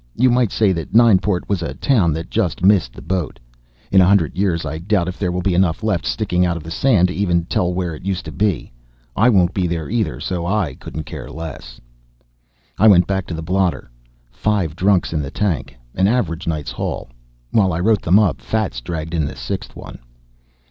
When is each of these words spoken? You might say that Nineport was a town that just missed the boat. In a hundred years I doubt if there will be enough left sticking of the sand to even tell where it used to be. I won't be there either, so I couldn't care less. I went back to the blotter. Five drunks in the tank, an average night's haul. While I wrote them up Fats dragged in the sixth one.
You 0.15 0.31
might 0.31 0.51
say 0.51 0.71
that 0.71 0.95
Nineport 0.95 1.47
was 1.47 1.61
a 1.61 1.75
town 1.75 2.11
that 2.13 2.31
just 2.31 2.63
missed 2.63 2.93
the 2.93 3.03
boat. 3.03 3.37
In 3.91 4.01
a 4.01 4.07
hundred 4.07 4.35
years 4.35 4.65
I 4.65 4.79
doubt 4.79 5.07
if 5.07 5.19
there 5.19 5.31
will 5.31 5.43
be 5.43 5.53
enough 5.53 5.83
left 5.83 6.07
sticking 6.07 6.43
of 6.43 6.63
the 6.63 6.71
sand 6.71 7.09
to 7.09 7.13
even 7.13 7.45
tell 7.45 7.71
where 7.71 7.93
it 7.93 8.03
used 8.03 8.25
to 8.25 8.31
be. 8.31 8.71
I 9.15 9.29
won't 9.29 9.53
be 9.53 9.67
there 9.67 9.91
either, 9.91 10.19
so 10.19 10.47
I 10.47 10.73
couldn't 10.73 11.03
care 11.03 11.29
less. 11.29 11.79
I 12.79 12.87
went 12.87 13.05
back 13.05 13.27
to 13.27 13.35
the 13.35 13.43
blotter. 13.43 13.91
Five 14.31 14.75
drunks 14.75 15.13
in 15.13 15.21
the 15.21 15.29
tank, 15.29 15.77
an 15.93 16.07
average 16.07 16.47
night's 16.47 16.71
haul. 16.71 17.09
While 17.51 17.71
I 17.71 17.79
wrote 17.79 18.01
them 18.01 18.17
up 18.17 18.41
Fats 18.41 18.81
dragged 18.81 19.13
in 19.13 19.25
the 19.25 19.35
sixth 19.35 19.75
one. 19.75 19.99